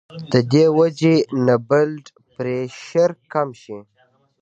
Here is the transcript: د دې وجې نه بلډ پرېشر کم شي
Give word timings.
د 0.31 0.33
دې 0.51 0.65
وجې 0.77 1.15
نه 1.45 1.55
بلډ 1.69 2.03
پرېشر 2.35 3.09
کم 3.33 3.49
شي 3.61 3.77